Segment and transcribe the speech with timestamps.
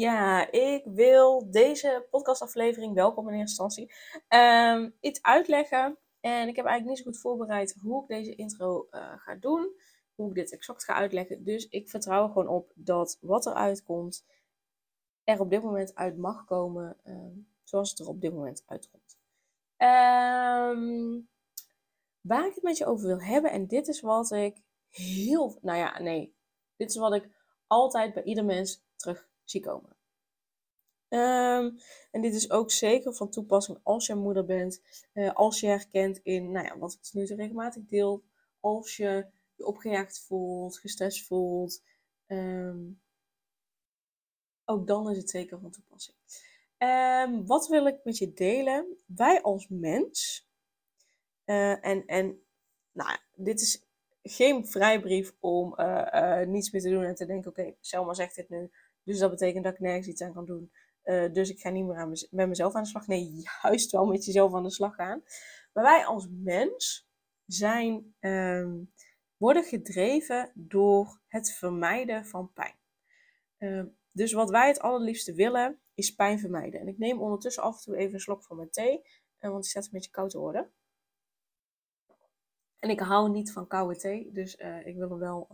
[0.00, 3.92] Ja, ik wil deze podcastaflevering, welkom in eerste instantie,
[4.28, 5.98] um, iets uitleggen.
[6.20, 9.72] En ik heb eigenlijk niet zo goed voorbereid hoe ik deze intro uh, ga doen,
[10.14, 11.44] hoe ik dit exact ga uitleggen.
[11.44, 14.24] Dus ik vertrouw er gewoon op dat wat eruit komt,
[15.24, 19.18] er op dit moment uit mag komen, um, zoals het er op dit moment uitkomt.
[19.76, 21.28] Um,
[22.20, 24.56] waar ik het met je over wil hebben, en dit is wat ik
[24.88, 26.34] heel, nou ja, nee,
[26.76, 27.28] dit is wat ik
[27.66, 29.96] altijd bij ieder mens terug zie komen.
[31.08, 31.78] Um,
[32.10, 34.82] en dit is ook zeker van toepassing als je moeder bent,
[35.14, 38.24] uh, als je herkent in, nou ja, wat ik nu regelmatig deel,
[38.60, 41.82] als je je opgejaagd voelt, gestrest voelt,
[42.26, 43.00] um,
[44.64, 46.16] ook dan is het zeker van toepassing.
[46.78, 48.96] Um, wat wil ik met je delen?
[49.06, 50.48] Wij als mens,
[51.44, 52.42] uh, en, en
[52.92, 53.84] nou, dit is
[54.22, 58.34] geen vrijbrief om uh, niets meer te doen en te denken, oké, okay, Selma zegt
[58.34, 58.70] dit nu,
[59.10, 60.72] dus dat betekent dat ik nergens iets aan kan doen.
[61.04, 63.06] Uh, dus ik ga niet meer aan met mezelf aan de slag.
[63.06, 65.22] Nee, juist wel met jezelf aan de slag gaan.
[65.72, 67.08] Maar wij als mens
[67.46, 68.92] zijn, um,
[69.36, 72.78] worden gedreven door het vermijden van pijn.
[73.58, 76.80] Uh, dus wat wij het allerliefste willen, is pijn vermijden.
[76.80, 78.96] En ik neem ondertussen af en toe even een slok van mijn thee,
[79.40, 80.72] uh, want die staat een beetje koud te worden.
[82.78, 84.54] En ik hou niet van koude thee, dus
[84.84, 85.48] ik wil hem wel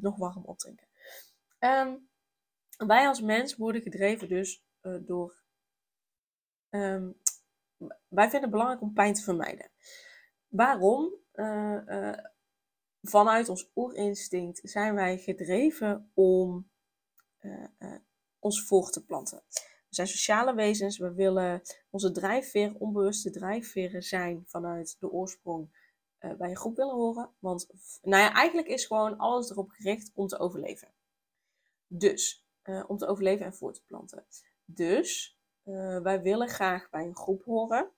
[0.00, 0.86] nog warm opdrinken.
[1.58, 2.09] Um,
[2.86, 5.38] wij als mens worden gedreven dus uh, door.
[6.70, 7.20] Um,
[8.08, 9.70] wij vinden het belangrijk om pijn te vermijden.
[10.48, 11.14] Waarom?
[11.32, 12.18] Uh, uh,
[13.02, 16.70] vanuit ons oerinstinct zijn wij gedreven om
[18.38, 19.42] ons voor te planten.
[19.88, 25.68] We zijn sociale wezens, we willen onze drijfveer, onbewuste drijfveren zijn vanuit de oorsprong
[26.18, 27.30] bij een groep willen horen.
[27.38, 27.66] Want
[28.02, 30.92] nou ja, eigenlijk is gewoon alles erop gericht om te overleven.
[31.86, 34.26] Dus uh, om te overleven en voor te planten.
[34.64, 37.90] Dus uh, wij willen graag bij een groep horen.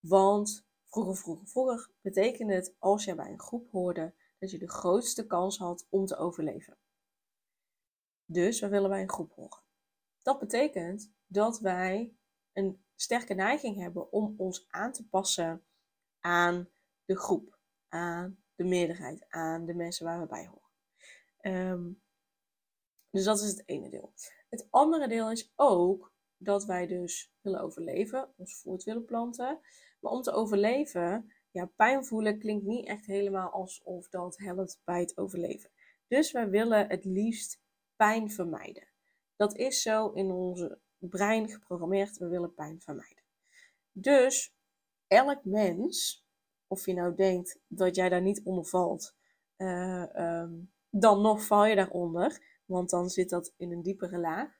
[0.00, 4.70] Want vroeger, vroeger, vroeger betekende het als jij bij een groep hoorde dat je de
[4.70, 6.78] grootste kans had om te overleven.
[8.24, 9.62] Dus we willen bij een groep horen.
[10.22, 12.14] Dat betekent dat wij
[12.52, 15.64] een sterke neiging hebben om ons aan te passen
[16.20, 16.68] aan
[17.04, 20.68] de groep, aan de meerderheid, aan de mensen waar we bij horen.
[21.70, 22.02] Um,
[23.10, 24.12] dus dat is het ene deel.
[24.48, 29.60] Het andere deel is ook dat wij dus willen overleven, ons voort willen planten.
[30.00, 35.00] Maar om te overleven, ja, pijn voelen klinkt niet echt helemaal alsof dat helpt bij
[35.00, 35.70] het overleven.
[36.08, 37.60] Dus wij willen het liefst
[37.96, 38.88] pijn vermijden.
[39.36, 43.22] Dat is zo in onze brein geprogrammeerd, we willen pijn vermijden.
[43.92, 44.54] Dus
[45.06, 46.24] elk mens,
[46.66, 49.14] of je nou denkt dat jij daar niet onder valt,
[49.56, 54.58] uh, um, dan nog val je daaronder want dan zit dat in een diepere laag.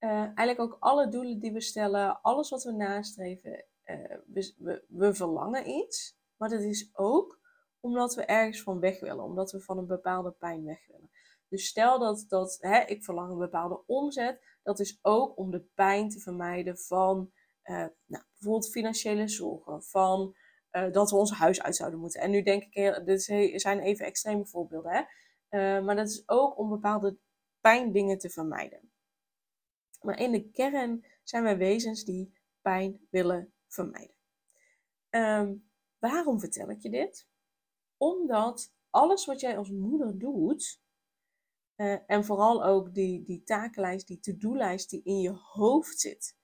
[0.00, 5.14] Uh, eigenlijk ook alle doelen die we stellen, alles wat we nastreven, uh, we, we,
[5.14, 6.18] verlangen iets.
[6.36, 7.40] Maar dat is ook
[7.80, 11.10] omdat we ergens van weg willen, omdat we van een bepaalde pijn weg willen.
[11.48, 15.64] Dus stel dat, dat hè, ik verlang een bepaalde omzet, dat is ook om de
[15.74, 17.32] pijn te vermijden van
[17.64, 17.76] uh,
[18.06, 20.36] nou, bijvoorbeeld financiële zorgen, van
[20.92, 22.20] dat we ons huis uit zouden moeten.
[22.20, 23.22] En nu denk ik, dit
[23.54, 25.02] zijn even extreme voorbeelden, hè?
[25.52, 27.18] Uh, maar dat is ook om bepaalde
[27.60, 28.92] pijndingen te vermijden.
[30.00, 34.14] Maar in de kern zijn wij wezens die pijn willen vermijden.
[35.10, 37.28] Um, waarom vertel ik je dit?
[37.96, 40.80] Omdat alles wat jij als moeder doet,
[41.76, 46.36] uh, en vooral ook die, die takenlijst, die to-do-lijst die in je hoofd zit,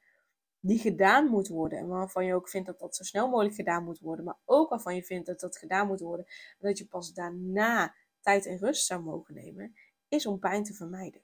[0.60, 3.84] die gedaan moet worden en waarvan je ook vindt dat dat zo snel mogelijk gedaan
[3.84, 6.86] moet worden, maar ook waarvan je vindt dat dat gedaan moet worden en dat je
[6.86, 7.94] pas daarna
[8.28, 9.74] tijd en rust zou mogen nemen,
[10.08, 11.22] is om pijn te vermijden.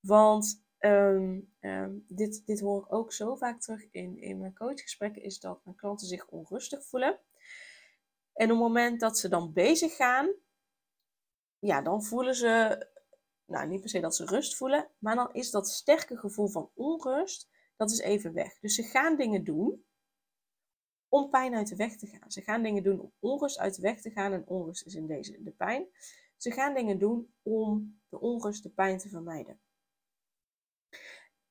[0.00, 5.22] Want um, um, dit, dit hoor ik ook zo vaak terug in, in mijn coachgesprekken,
[5.22, 7.20] is dat mijn klanten zich onrustig voelen.
[8.32, 10.34] En op het moment dat ze dan bezig gaan,
[11.58, 12.86] ja, dan voelen ze,
[13.44, 16.70] nou niet per se dat ze rust voelen, maar dan is dat sterke gevoel van
[16.74, 18.58] onrust, dat is even weg.
[18.58, 19.84] Dus ze gaan dingen doen
[21.10, 22.30] om pijn uit de weg te gaan.
[22.30, 24.32] Ze gaan dingen doen om onrust uit de weg te gaan.
[24.32, 25.86] En onrust is in deze de pijn.
[26.36, 29.60] Ze gaan dingen doen om de onrust, de pijn te vermijden.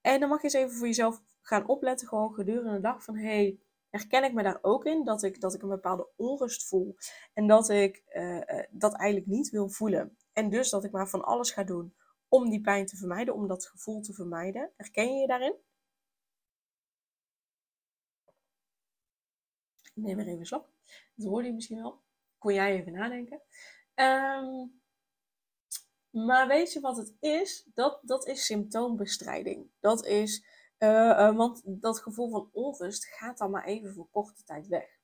[0.01, 3.17] En dan mag je eens even voor jezelf gaan opletten, gewoon gedurende de dag, van
[3.17, 3.59] hey,
[3.89, 6.95] herken ik me daar ook in dat ik, dat ik een bepaalde onrust voel
[7.33, 10.17] en dat ik uh, dat eigenlijk niet wil voelen.
[10.33, 11.95] En dus dat ik maar van alles ga doen
[12.27, 14.71] om die pijn te vermijden, om dat gevoel te vermijden.
[14.77, 15.55] Herken je je daarin?
[20.01, 20.63] Neem weer even een.
[21.15, 22.01] Dat hoorde je misschien wel.
[22.37, 23.41] Kon jij even nadenken.
[23.95, 24.81] Um,
[26.09, 27.69] maar weet je wat het is?
[27.73, 29.71] Dat, dat is symptoombestrijding.
[29.79, 30.45] Dat is,
[30.79, 34.99] uh, want dat gevoel van onrust gaat dan maar even voor korte tijd weg.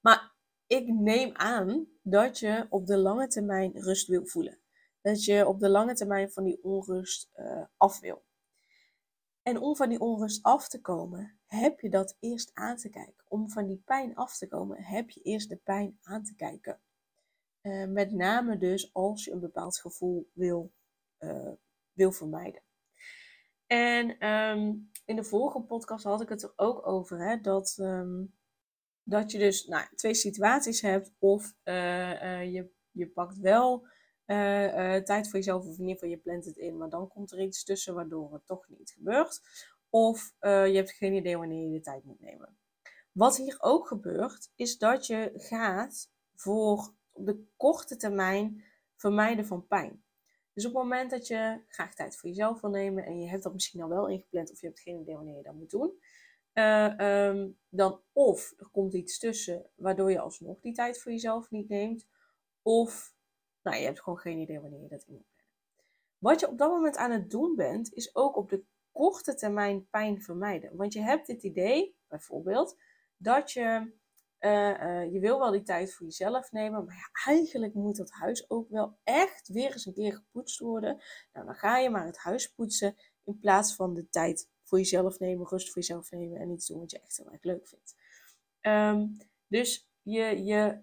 [0.00, 0.34] Maar
[0.66, 4.58] ik neem aan dat je op de lange termijn rust wil voelen.
[5.00, 8.24] Dat je op de lange termijn van die onrust uh, af wil.
[9.46, 13.24] En om van die onrust af te komen, heb je dat eerst aan te kijken.
[13.28, 16.80] Om van die pijn af te komen, heb je eerst de pijn aan te kijken.
[17.62, 20.72] Uh, met name dus als je een bepaald gevoel wil,
[21.18, 21.52] uh,
[21.92, 22.62] wil vermijden.
[23.66, 28.34] En um, in de vorige podcast had ik het er ook over hè, dat, um,
[29.02, 31.12] dat je dus nou, twee situaties hebt.
[31.18, 33.86] Of uh, je, je pakt wel
[35.04, 37.40] tijd voor jezelf, of in ieder geval je plant het in, maar dan komt er
[37.40, 39.40] iets tussen waardoor het toch niet gebeurt.
[39.90, 42.58] Of je hebt geen idee wanneer je de tijd moet nemen.
[43.12, 48.64] Wat hier ook gebeurt, is dat je gaat voor op de korte termijn
[48.96, 50.04] vermijden van pijn.
[50.52, 53.42] Dus op het moment dat je graag tijd voor jezelf wil nemen en je hebt
[53.42, 55.92] dat misschien al wel ingepland of je hebt geen idee wanneer je dat moet doen,
[56.54, 61.68] um, dan of er komt iets tussen waardoor je alsnog die tijd voor jezelf niet
[61.68, 62.06] neemt,
[62.62, 63.14] of
[63.66, 65.54] nou, je hebt gewoon geen idee wanneer je dat in moet plannen.
[66.18, 69.88] Wat je op dat moment aan het doen bent, is ook op de korte termijn
[69.90, 70.76] pijn vermijden.
[70.76, 72.76] Want je hebt dit idee, bijvoorbeeld,
[73.16, 73.92] dat je
[74.40, 78.10] uh, uh, je wil wel die tijd voor jezelf nemen, maar ja, eigenlijk moet dat
[78.10, 81.02] huis ook wel echt weer eens een keer gepoetst worden.
[81.32, 85.18] Nou, dan ga je maar het huis poetsen in plaats van de tijd voor jezelf
[85.18, 87.94] nemen, rust voor jezelf nemen en iets doen wat je echt heel erg leuk vindt.
[88.60, 89.16] Um,
[89.46, 90.80] dus je, je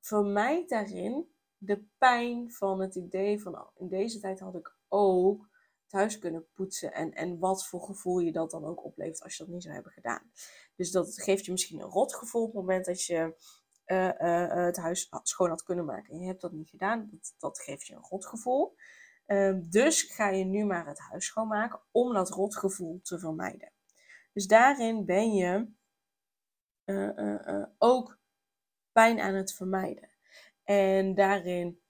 [0.00, 1.31] vermijdt daarin
[1.64, 5.50] de pijn van het idee van in deze tijd had ik ook
[5.82, 9.36] het huis kunnen poetsen en, en wat voor gevoel je dat dan ook oplevert als
[9.36, 10.32] je dat niet zou hebben gedaan.
[10.76, 13.34] Dus dat geeft je misschien een rot gevoel op het moment dat je
[13.86, 16.14] uh, uh, het huis schoon had kunnen maken.
[16.14, 17.08] En je hebt dat niet gedaan.
[17.10, 18.74] Dat, dat geeft je een rotgevoel.
[19.26, 23.72] Uh, dus ga je nu maar het huis schoonmaken om dat rotgevoel te vermijden.
[24.32, 25.68] Dus daarin ben je
[27.78, 28.18] ook
[28.92, 30.11] pijn aan het vermijden.
[30.64, 31.82] En daarin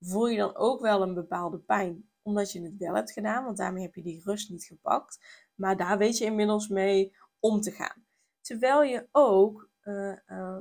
[0.00, 3.56] voel je dan ook wel een bepaalde pijn, omdat je het wel hebt gedaan, want
[3.56, 5.24] daarmee heb je die rust niet gepakt.
[5.54, 8.06] Maar daar weet je inmiddels mee om te gaan.
[8.40, 10.58] Terwijl je ook uh, uh,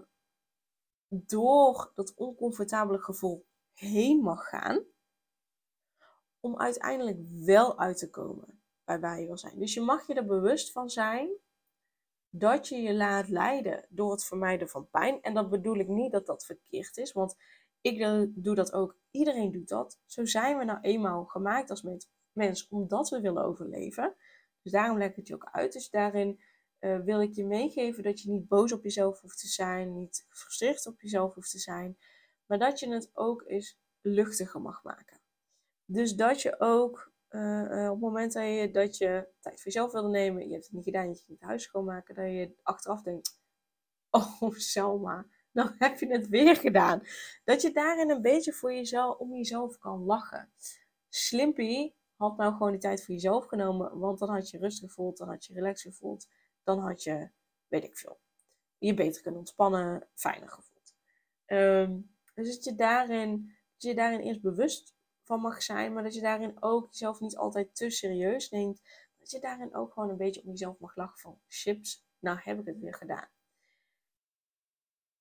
[1.07, 4.83] door dat oncomfortabele gevoel heen mag gaan.
[6.39, 9.59] Om uiteindelijk wel uit te komen bij waar je wil zijn.
[9.59, 11.29] Dus je mag je er bewust van zijn
[12.37, 15.21] dat je je laat leiden door het vermijden van pijn.
[15.21, 17.35] En dat bedoel ik niet dat dat verkeerd is, want
[17.81, 17.99] ik
[18.35, 18.97] doe dat ook.
[19.11, 19.99] Iedereen doet dat.
[20.05, 21.85] Zo zijn we nou eenmaal gemaakt als
[22.31, 24.15] mens, omdat we willen overleven.
[24.61, 25.73] Dus daarom leg ik het je ook uit.
[25.73, 26.39] Dus daarin
[26.79, 30.25] uh, wil ik je meegeven dat je niet boos op jezelf hoeft te zijn, niet
[30.29, 31.97] gefrustreerd op jezelf hoeft te zijn,
[32.45, 35.19] maar dat je het ook eens luchtiger mag maken.
[35.85, 39.71] Dus dat je ook uh, uh, op het moment dat je, dat je tijd voor
[39.71, 42.55] jezelf wilde nemen, je hebt het niet gedaan, je ging het huis schoonmaken, dat je
[42.63, 43.39] achteraf denkt,
[44.09, 44.41] oh
[44.71, 47.01] Selma, nou heb je het weer gedaan.
[47.43, 50.51] Dat je daarin een beetje voor jezelf, om jezelf kan lachen.
[51.09, 55.17] Slimpy had nou gewoon die tijd voor jezelf genomen, want dan had je rust gevoeld,
[55.17, 56.27] dan had je relaxed gevoeld
[56.65, 57.29] dan had je,
[57.67, 58.19] weet ik veel,
[58.77, 60.95] je beter kunnen ontspannen, fijner gevoeld.
[61.45, 64.94] Um, dus dat je, daarin, dat je daarin eerst bewust
[65.25, 68.81] van mag zijn, maar dat je daarin ook jezelf niet altijd te serieus neemt.
[69.17, 72.59] Dat je daarin ook gewoon een beetje om jezelf mag lachen van, chips, nou heb
[72.59, 73.29] ik het weer gedaan.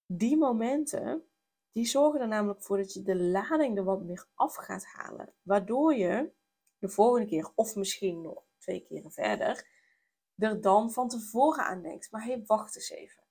[0.06, 1.24] Die momenten,
[1.72, 5.34] die zorgen er namelijk voor dat je de lading er wat meer af gaat halen.
[5.42, 6.32] Waardoor je
[6.78, 9.68] de volgende keer, of misschien nog twee keren verder,
[10.36, 12.10] er dan van tevoren aan denkt.
[12.10, 13.22] Maar hey, wacht eens even.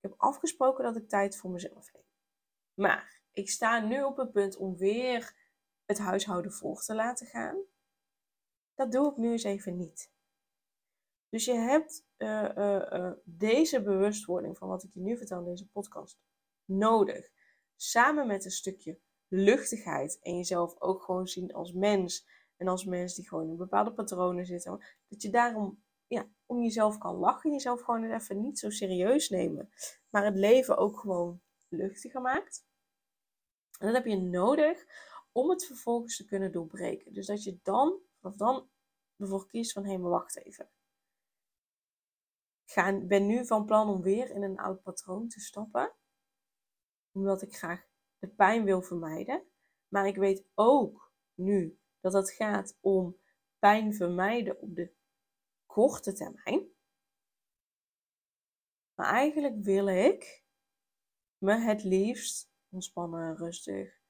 [0.00, 2.04] Ik heb afgesproken dat ik tijd voor mezelf heb.
[2.74, 5.43] Maar ik sta nu op het punt om weer
[5.86, 7.56] het huishouden voor te laten gaan.
[8.74, 10.12] Dat doe ik nu eens even niet.
[11.28, 15.44] Dus je hebt uh, uh, uh, deze bewustwording van wat ik je nu vertel in
[15.44, 16.18] deze podcast
[16.64, 17.30] nodig.
[17.76, 18.98] Samen met een stukje
[19.28, 22.26] luchtigheid en jezelf ook gewoon zien als mens.
[22.56, 24.84] En als mens die gewoon in bepaalde patronen zitten.
[25.08, 27.52] Dat je daarom ja, om jezelf kan lachen.
[27.52, 29.70] Jezelf gewoon even niet zo serieus nemen.
[30.10, 32.66] Maar het leven ook gewoon luchtiger maakt.
[33.78, 34.86] En dat heb je nodig
[35.34, 37.12] om het vervolgens te kunnen doorbreken.
[37.12, 38.68] Dus dat je dan, vanaf dan,
[39.16, 40.70] ervoor kiest van hé, maar wacht even.
[42.64, 45.92] Ik ben nu van plan om weer in een oud patroon te stappen.
[47.12, 47.86] Omdat ik graag
[48.18, 49.44] de pijn wil vermijden.
[49.88, 53.18] Maar ik weet ook nu dat het gaat om
[53.58, 54.92] pijn vermijden op de
[55.66, 56.68] korte termijn.
[58.94, 60.44] Maar eigenlijk wil ik
[61.38, 64.03] me het liefst ontspannen, rustig,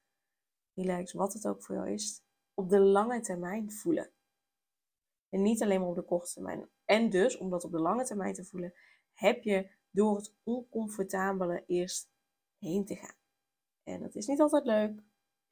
[0.74, 2.22] relax, wat het ook voor jou is,
[2.54, 4.10] op de lange termijn voelen.
[5.28, 6.68] En niet alleen maar op de korte termijn.
[6.84, 8.74] En dus, om dat op de lange termijn te voelen,
[9.12, 12.10] heb je door het oncomfortabele eerst
[12.58, 13.16] heen te gaan.
[13.82, 15.02] En dat is niet altijd leuk,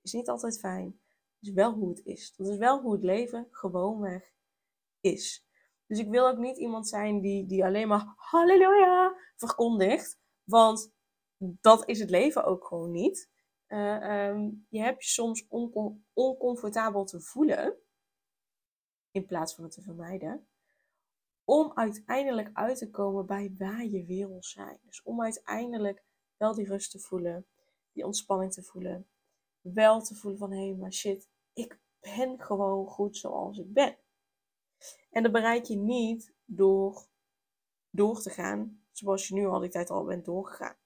[0.03, 1.01] is niet altijd fijn.
[1.39, 2.35] Het is wel hoe het is.
[2.37, 4.33] Dat is wel hoe het leven gewoonweg
[5.01, 5.47] is.
[5.87, 10.19] Dus ik wil ook niet iemand zijn die, die alleen maar halleluja verkondigt.
[10.45, 10.93] Want
[11.37, 13.31] dat is het leven ook gewoon niet.
[13.73, 15.47] Uh, um, je hebt je soms
[16.13, 17.77] oncomfortabel te voelen.
[19.11, 20.49] In plaats van het te vermijden.
[21.45, 24.79] Om uiteindelijk uit te komen bij waar je wil zijn.
[24.83, 26.05] Dus om uiteindelijk
[26.37, 27.47] wel die rust te voelen.
[27.93, 29.09] Die ontspanning te voelen.
[29.61, 33.99] Wel te voelen van hé, hey, maar shit, ik ben gewoon goed zoals ik ben.
[35.11, 37.11] En dat bereik je niet door
[37.91, 40.77] door te gaan zoals je nu al die tijd al bent doorgegaan.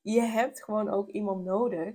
[0.00, 1.94] Je hebt gewoon ook iemand nodig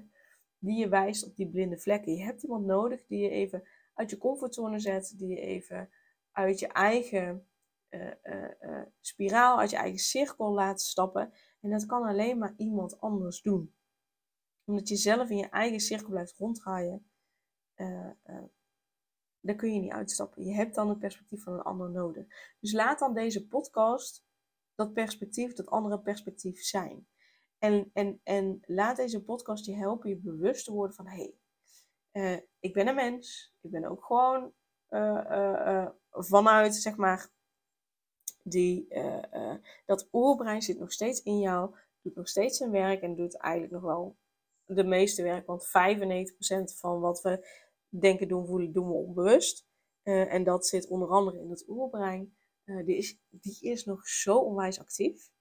[0.57, 2.13] die je wijst op die blinde vlekken.
[2.13, 5.89] Je hebt iemand nodig die je even uit je comfortzone zet, die je even
[6.31, 7.47] uit je eigen
[7.89, 11.33] uh, uh, spiraal, uit je eigen cirkel laat stappen.
[11.61, 13.75] En dat kan alleen maar iemand anders doen.
[14.65, 17.09] Omdat je zelf in je eigen cirkel blijft ronddraaien,
[19.39, 20.45] daar kun je niet uitstappen.
[20.45, 22.25] Je hebt dan het perspectief van een ander nodig.
[22.59, 24.25] Dus laat dan deze podcast
[24.75, 27.07] dat perspectief, dat andere perspectief zijn.
[27.65, 31.31] En, en, en laat deze podcast je helpen je bewust te worden van hé,
[32.11, 33.53] hey, uh, ik ben een mens.
[33.61, 34.53] Ik ben ook gewoon
[34.89, 37.29] uh, uh, vanuit zeg maar
[38.43, 38.87] die,
[39.85, 43.73] dat oerbrein zit nog steeds in jou, doet nog steeds zijn werk en doet eigenlijk
[43.73, 44.17] nog wel
[44.65, 45.45] de meeste werk.
[45.45, 45.69] Want 95%
[46.79, 47.47] van wat we
[47.89, 49.67] denken, doen, voelen, doen we onbewust.
[50.03, 52.35] en dat zit onder andere in het oerbrein.
[52.63, 55.33] Die, is, die is nog zo onwijs actief.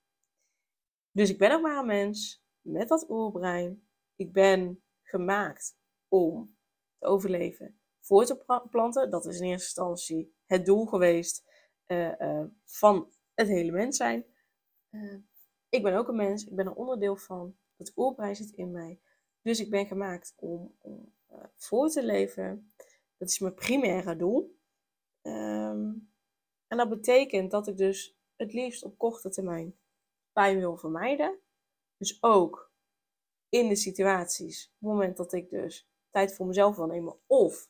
[1.14, 3.86] Dus ik ben ook maar een mens met dat oerbrein.
[4.16, 5.76] Ik ben gemaakt
[6.08, 6.56] om
[6.98, 9.10] te overleven, voor te planten.
[9.10, 11.44] Dat is in eerste instantie het doel geweest
[11.86, 14.24] uh, uh, van het hele mens zijn.
[15.68, 17.56] ik ben ook een mens, ik ben een onderdeel van.
[17.76, 19.00] Het oerbrein zit in mij.
[19.42, 21.12] Dus ik ben gemaakt om, om
[21.56, 22.74] voor te leven.
[23.16, 24.58] Dat is mijn primaire doel.
[25.22, 26.12] Um,
[26.66, 29.76] en dat betekent dat ik dus het liefst op korte termijn
[30.34, 31.38] pijn wil vermijden.
[31.96, 32.72] Dus ook
[33.48, 37.68] in de situaties, op het moment dat ik dus tijd voor mezelf wil nemen, of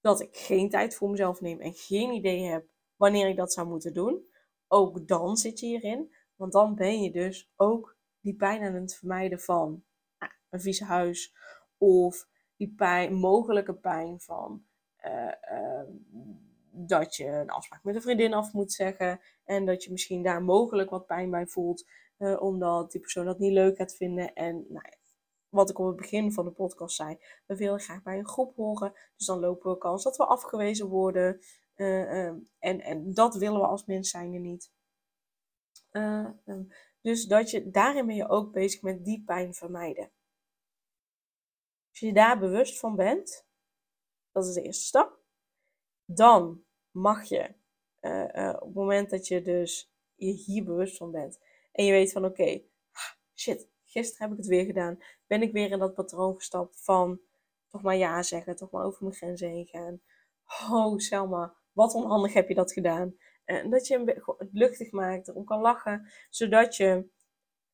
[0.00, 3.68] dat ik geen tijd voor mezelf neem en geen idee heb wanneer ik dat zou
[3.68, 4.28] moeten doen,
[4.68, 6.14] ook dan zit je hierin.
[6.34, 9.84] Want dan ben je dus ook die pijn aan het vermijden van
[10.18, 11.34] nou, een vies huis
[11.76, 14.64] of die pijn, mogelijke pijn van
[15.04, 15.82] uh, uh,
[16.86, 19.20] dat je een afspraak met een vriendin af moet zeggen.
[19.44, 21.86] En dat je misschien daar mogelijk wat pijn bij voelt.
[22.18, 24.34] Uh, omdat die persoon dat niet leuk gaat vinden.
[24.34, 24.96] En nou ja,
[25.48, 27.18] wat ik op het begin van de podcast zei.
[27.46, 28.92] We willen graag bij een groep horen.
[29.16, 31.40] Dus dan lopen we kans dat we afgewezen worden.
[31.76, 32.26] Uh,
[32.58, 34.70] en, en dat willen we als mens zijn er niet.
[35.92, 36.28] Uh,
[37.00, 40.10] dus dat je, daarin ben je ook bezig met die pijn vermijden.
[41.90, 43.46] Als je daar bewust van bent,
[44.32, 45.20] dat is de eerste stap.
[46.04, 47.54] Dan mag je,
[48.00, 51.38] uh, uh, op het moment dat je dus je hier bewust van bent
[51.72, 52.62] en je weet van oké,
[53.34, 57.20] shit, gisteren heb ik het weer gedaan, ben ik weer in dat patroon gestapt van
[57.68, 60.00] toch maar ja zeggen, toch maar over mijn grenzen heen gaan.
[60.70, 63.16] Oh Selma, wat onhandig heb je dat gedaan.
[63.44, 67.08] En dat je het luchtig maakt, erom kan lachen, zodat je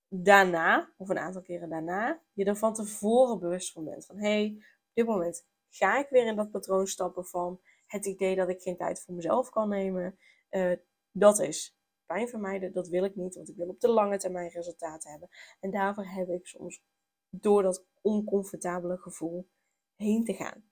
[0.09, 4.06] daarna, of een aantal keren daarna, je er van tevoren bewust van bent.
[4.06, 7.61] Van hé, hey, op dit moment ga ik weer in dat patroon stappen van
[7.94, 10.18] het idee dat ik geen tijd voor mezelf kan nemen,
[10.50, 10.76] uh,
[11.10, 12.72] dat is pijn vermijden.
[12.72, 15.28] Dat wil ik niet, want ik wil op de lange termijn resultaten hebben.
[15.60, 16.82] En daarvoor heb ik soms
[17.30, 19.48] door dat oncomfortabele gevoel
[19.96, 20.64] heen te gaan.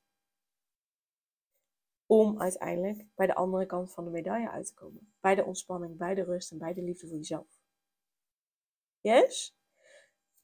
[2.06, 5.14] Om uiteindelijk bij de andere kant van de medaille uit te komen.
[5.20, 7.60] Bij de ontspanning, bij de rust en bij de liefde voor jezelf.
[9.00, 9.56] Yes?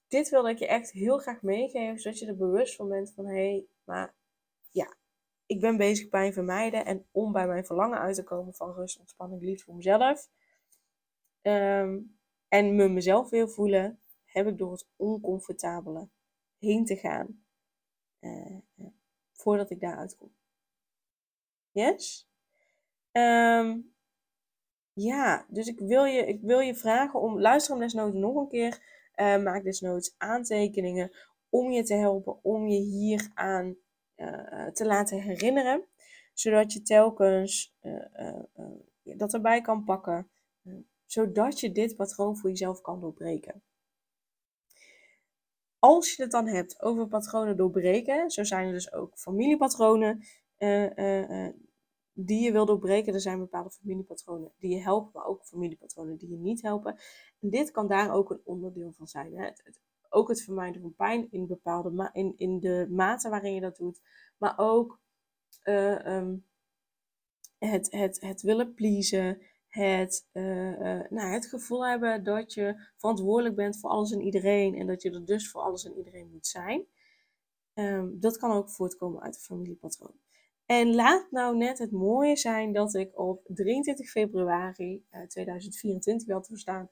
[0.08, 3.26] Dit wilde ik je echt heel graag meegeven, zodat je er bewust van bent van
[3.26, 4.14] hé, hey, maar
[4.70, 4.96] ja,
[5.48, 8.98] ik ben bezig pijn vermijden en om bij mijn verlangen uit te komen van rust,
[8.98, 10.28] ontspanning, liefde voor mezelf.
[11.42, 11.98] Ehm,
[12.48, 16.08] en me mezelf weer voelen, heb ik door het oncomfortabele
[16.58, 17.42] heen te gaan
[18.20, 18.58] uh,
[19.32, 20.34] voordat ik daaruit kom.
[21.70, 22.28] Yes?
[23.12, 23.78] Ehm,
[24.92, 28.48] ja, dus ik wil, je, ik wil je vragen om, luister hem desnoods nog een
[28.48, 28.96] keer.
[29.16, 31.10] Uh, maak desnoods aantekeningen
[31.48, 33.87] om je te helpen, om je hieraan uh,
[34.72, 35.84] te laten herinneren.
[36.32, 40.30] Zodat je telkens uh, dat erbij kan pakken.
[41.06, 43.62] zodat je dit patroon voor jezelf kan doorbreken.
[45.78, 50.24] Als je het dan hebt over patronen doorbreken, zo zijn er dus ook familiepatronen
[52.20, 53.14] die je wil doorbreken.
[53.14, 56.98] Er zijn bepaalde familiepatronen die je helpen, maar ook familiepatronen die je niet helpen.
[57.40, 59.36] En dit kan daar ook een onderdeel van zijn.
[59.36, 59.44] Hè?
[59.44, 63.76] Het, ook het vermijden van pijn in, bepaalde in, in de mate waarin je dat
[63.76, 64.00] doet.
[64.38, 65.00] Maar ook
[65.64, 66.46] uh, um,
[67.58, 69.42] het, het, het willen pleasen.
[69.68, 70.42] Het, uh,
[71.10, 74.74] nou, het gevoel hebben dat je verantwoordelijk bent voor alles en iedereen.
[74.74, 76.86] En dat je er dus voor alles en iedereen moet zijn.
[77.74, 80.14] Um, dat kan ook voortkomen uit een familiepatroon.
[80.66, 86.48] En laat nou net het mooie zijn dat ik op 23 februari 2024 wel te
[86.48, 86.90] verstaan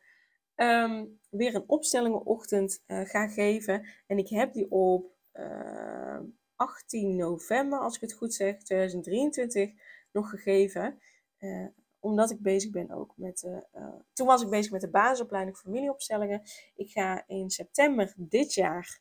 [0.56, 3.86] um, weer een opstellingenochtend uh, ga geven.
[4.06, 9.70] En ik heb die op uh, ehm, 18 november, als ik het goed zeg, 2023
[10.12, 10.98] nog gegeven.
[11.38, 11.66] Uh,
[11.98, 13.42] omdat ik bezig ben ook met.
[13.42, 16.42] Uh, toen was ik bezig met de basisopleiding familieopstellingen.
[16.74, 19.00] Ik ga in september dit jaar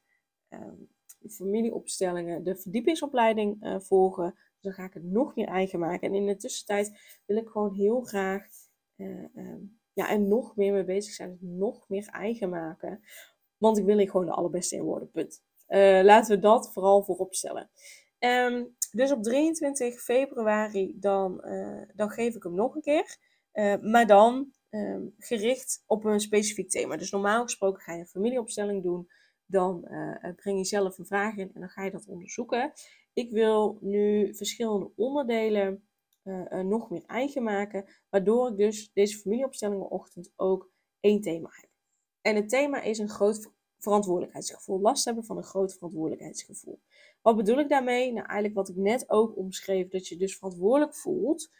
[0.50, 0.90] um,
[1.30, 4.34] familieopstellingen, de verdiepingsopleiding volgen.
[4.34, 6.08] Dus dan ga ik het nog meer eigen maken.
[6.08, 8.48] En in de tussentijd wil ik gewoon heel graag
[8.98, 11.30] um, ja, en nog meer mee bezig zijn.
[11.30, 13.04] Dus nog meer eigen maken.
[13.58, 15.12] Want ik wil hier gewoon de allerbeste in worden.
[15.12, 15.44] Punt.
[15.68, 17.70] Uh, laten we dat vooral voorop stellen.
[18.20, 23.18] Um, dus op 23 februari dan, uh, dan geef ik hem nog een keer.
[23.54, 26.98] Uh, maar dan um, gericht op een specifiek thema.
[26.98, 29.08] Dus normaal gesproken ga je een familieopstelling doen.
[29.46, 29.88] Dan
[30.36, 32.72] breng je zelf een vraag in en dan ga je dat onderzoeken.
[33.14, 35.88] Ik wil nu verschillende onderdelen
[36.26, 37.86] uh, nog meer eigen maken.
[38.10, 41.70] Waardoor ik dus deze familieopstellingenochtend ook één thema heb.
[42.22, 44.80] En het thema is een groot verantwoordelijkheidsgevoel.
[44.80, 46.80] Last hebben van een groot verantwoordelijkheidsgevoel.
[47.22, 48.06] Wat bedoel ik daarmee?
[48.06, 49.88] Nou, eigenlijk wat ik net ook omschreef.
[49.88, 51.52] Dat je dus verantwoordelijk voelt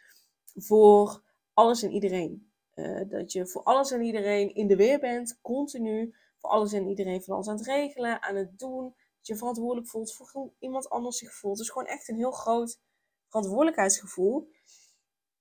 [0.54, 2.50] voor alles en iedereen.
[2.74, 6.14] Uh, dat je voor alles en iedereen in de weer bent, continu.
[6.36, 8.84] Voor alles en iedereen van alles aan het regelen, aan het doen.
[9.16, 11.58] Dat je verantwoordelijk voelt voor hoe iemand anders zich voelt.
[11.58, 12.80] Dus gewoon echt een heel groot
[13.28, 14.48] verantwoordelijkheidsgevoel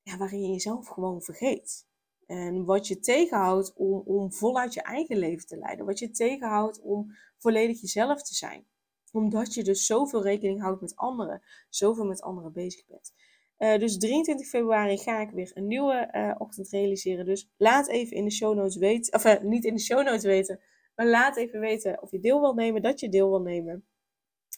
[0.01, 1.87] ja, waarin je jezelf gewoon vergeet.
[2.25, 5.85] En wat je tegenhoudt om, om voluit je eigen leven te leiden.
[5.85, 8.65] Wat je tegenhoudt om volledig jezelf te zijn.
[9.11, 11.41] Omdat je dus zoveel rekening houdt met anderen.
[11.69, 13.13] Zoveel met anderen bezig bent.
[13.57, 17.25] Uh, dus 23 februari ga ik weer een nieuwe uh, ochtend realiseren.
[17.25, 19.13] Dus laat even in de show notes weten.
[19.13, 20.59] Of uh, niet in de show notes weten.
[20.95, 22.81] Maar laat even weten of je deel wil nemen.
[22.81, 23.85] Dat je deel wil nemen.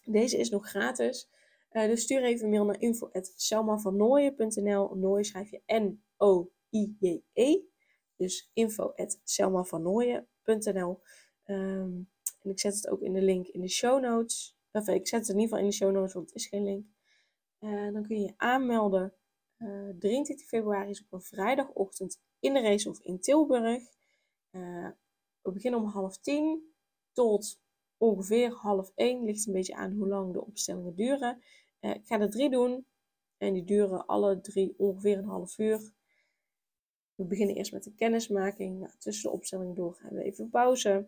[0.04, 1.30] Deze is nog gratis.
[1.72, 4.96] Uh, dus stuur even een mail naar info.selmavannooien.nl.
[4.96, 7.60] Nooien schrijf je N-O-I-J-E.
[8.16, 10.26] Dus info.selmavannooien.nl.
[10.90, 11.00] Um,
[11.44, 11.92] ehm,
[12.42, 14.58] en ik zet het ook in de link in de show notes.
[14.72, 16.64] Of ik zet het in ieder geval in de show notes, want het is geen
[16.64, 16.86] link.
[17.60, 19.14] Uh, dan kun je je aanmelden.
[19.58, 23.84] Uh, 23 februari is op een vrijdagochtend in de race of in Tilburg.
[25.42, 26.74] We beginnen om half tien
[27.12, 27.62] tot
[27.98, 29.24] ongeveer half één.
[29.24, 31.42] Ligt een beetje aan hoe lang de opstellingen duren.
[31.82, 32.86] Uh, ik ga er drie doen.
[33.38, 35.92] En die duren alle drie ongeveer een half uur.
[37.16, 38.80] We beginnen eerst met de kennismaking.
[38.80, 41.08] Nou, tussen de opstellingen door gaan we even pauze.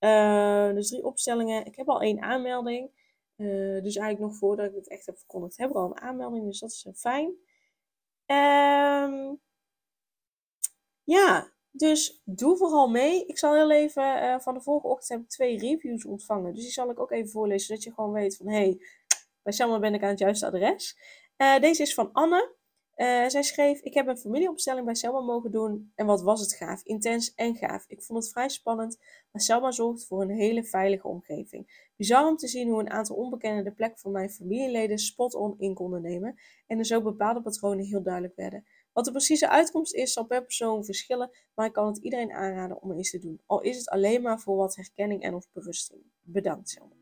[0.00, 1.66] Uh, dus drie opstellingen.
[1.66, 2.90] Ik heb al één aanmelding.
[3.36, 6.44] Uh, dus eigenlijk nog voordat ik het echt heb verkondigd, hebben we al een aanmelding.
[6.44, 7.26] Dus dat is fijn.
[8.26, 9.40] Um,
[11.04, 13.26] ja, dus doe vooral mee.
[13.26, 16.54] Ik zal heel even, uh, van de vorige ochtend heb ik twee reviews ontvangen.
[16.54, 18.80] Dus die zal ik ook even voorlezen, zodat je gewoon weet van, hé, hey,
[19.42, 20.98] bij Selma ben ik aan het juiste adres.
[21.36, 22.56] Uh, deze is van Anne.
[22.96, 25.92] Uh, zij schreef, ik heb een familieopstelling bij Selma mogen doen.
[25.94, 27.84] En wat was het gaaf, intens en gaaf.
[27.88, 28.98] Ik vond het vrij spannend,
[29.30, 31.90] maar Selma zorgt voor een hele veilige omgeving.
[31.96, 35.74] Bizar om te zien hoe een aantal onbekenden de plek van mijn familieleden spot-on in
[35.74, 36.38] konden nemen.
[36.66, 38.64] En er zo bepaalde patronen heel duidelijk werden.
[38.98, 42.82] Wat de precieze uitkomst is, zal per persoon verschillen, maar ik kan het iedereen aanraden
[42.82, 43.40] om eens te doen.
[43.46, 46.00] Al is het alleen maar voor wat herkenning en of berusting.
[46.22, 46.92] Bedankt, Selma.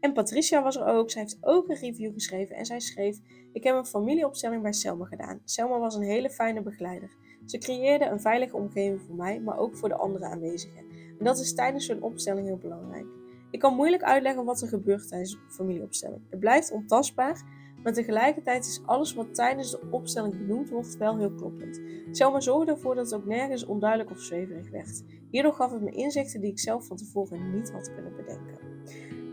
[0.00, 1.10] En Patricia was er ook.
[1.10, 3.18] Zij heeft ook een review geschreven en zij schreef:
[3.52, 5.40] Ik heb een familieopstelling bij Selma gedaan.
[5.44, 7.16] Selma was een hele fijne begeleider.
[7.46, 10.84] Ze creëerde een veilige omgeving voor mij, maar ook voor de andere aanwezigen.
[11.18, 13.06] En dat is tijdens zo'n opstelling heel belangrijk.
[13.50, 16.22] Ik kan moeilijk uitleggen wat er gebeurt tijdens een familieopstelling.
[16.30, 21.32] Het blijft ontastbaar, maar tegelijkertijd is alles wat tijdens de opstelling benoemd wordt wel heel
[21.32, 21.80] kloppend.
[22.10, 25.02] Selma zorgde ervoor dat het ook nergens onduidelijk of zweverig werd.
[25.30, 28.58] Hierdoor gaf het me inzichten die ik zelf van tevoren niet had kunnen bedenken.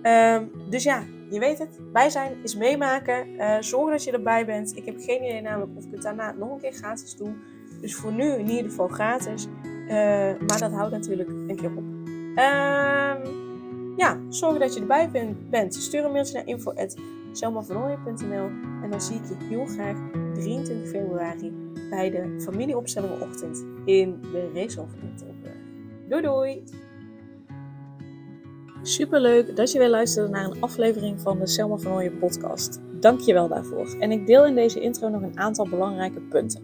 [0.01, 1.79] Ehm, dus ja, je weet het.
[1.91, 3.29] Bij zijn is meemaken.
[3.29, 4.77] Uh, zorg dat je erbij bent.
[4.77, 7.33] Ik heb geen idee namelijk of ik het daarna nog een keer gratis doe.
[7.81, 9.47] Dus voor nu in ieder geval gratis.
[9.65, 9.89] Uh,
[10.47, 11.77] maar dat houdt natuurlijk een keer op.
[11.77, 13.43] Um,
[13.97, 15.75] ja, zorg dat je erbij bent.
[15.75, 16.47] Stuur een mailtje naar
[17.35, 18.49] info.selmavernooien.nl
[18.83, 19.97] En dan zie ik je heel graag
[20.33, 21.53] 23 februari
[21.89, 24.89] bij de familieopstellingenochtend in de Reeshof.
[26.09, 26.63] Doei doei!
[28.81, 32.79] Superleuk dat je weer luisterde naar een aflevering van de Selma van Ooyen podcast.
[32.99, 33.95] Dank je wel daarvoor.
[33.99, 36.61] En ik deel in deze intro nog een aantal belangrijke punten.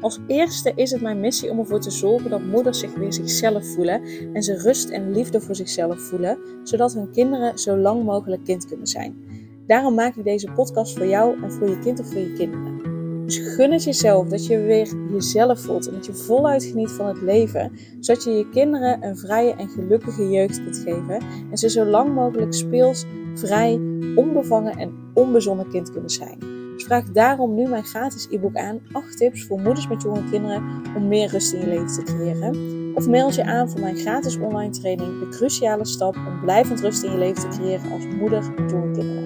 [0.00, 3.66] Als eerste is het mijn missie om ervoor te zorgen dat moeders zich weer zichzelf
[3.66, 4.02] voelen
[4.32, 8.66] en ze rust en liefde voor zichzelf voelen, zodat hun kinderen zo lang mogelijk kind
[8.66, 9.25] kunnen zijn.
[9.66, 12.76] Daarom maak ik deze podcast voor jou en voor je kind of voor je kinderen.
[13.24, 17.06] Dus gun het jezelf dat je weer jezelf voelt en dat je voluit geniet van
[17.06, 21.70] het leven, zodat je je kinderen een vrije en gelukkige jeugd kunt geven en ze
[21.70, 23.80] zo lang mogelijk speels, vrij,
[24.14, 26.38] onbevangen en onbezonnen kind kunnen zijn.
[26.74, 30.62] Dus vraag daarom nu mijn gratis e-book aan, 8 tips voor moeders met jonge kinderen
[30.96, 32.84] om meer rust in je leven te creëren.
[32.94, 37.02] Of meld je aan voor mijn gratis online training, de cruciale stap om blijvend rust
[37.02, 39.25] in je leven te creëren als moeder met jonge kinderen.